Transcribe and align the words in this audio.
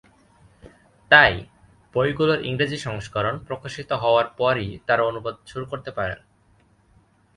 তাই, 1.11 1.33
বইগুলোর 1.93 2.39
ইংরেজি 2.45 2.77
সংস্করণ 2.77 3.35
প্রকাশিত 3.39 3.89
হওয়ার 3.93 4.27
পরই 4.37 4.69
তারা 4.87 5.03
অনুবাদ 5.03 5.35
শুরু 5.47 5.65
করতে 5.65 5.91
পারেন। 5.91 6.19